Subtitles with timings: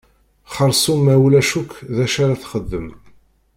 [0.53, 2.87] Xersum ma ulac akk d acu ara texdem.